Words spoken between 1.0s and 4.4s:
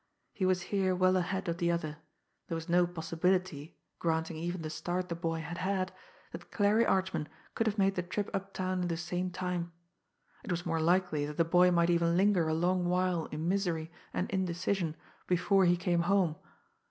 ahead of the other, there was no possibility, granting